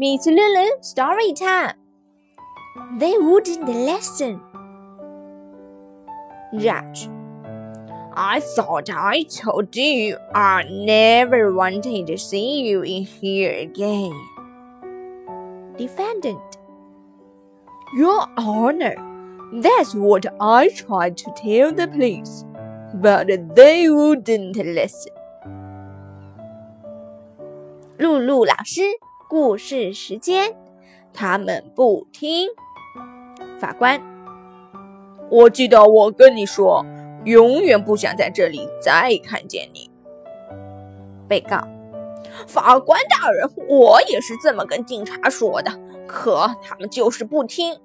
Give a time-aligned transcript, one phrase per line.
[0.00, 1.74] Miss Lulu, story time.
[2.98, 4.40] They wouldn't listen.
[6.58, 7.08] Judge,
[8.14, 14.12] I thought I told you I never wanted to see you in here again.
[15.76, 16.58] Defendant,
[17.94, 18.96] Your Honor,
[19.60, 22.44] that's what I tried to tell the police,
[22.94, 25.12] but they wouldn't listen.
[27.98, 28.82] 露露老师，
[29.31, 30.53] 故事时间。
[31.13, 32.49] 他们不听。
[33.61, 34.01] 法官，
[35.29, 36.85] 我记得我跟你说，
[37.23, 39.89] 永远不想在这里再看见你。
[41.29, 41.65] 被告，
[42.45, 45.71] 法官大人，我也是这么跟警察说的，
[46.05, 47.79] 可他们就是不听。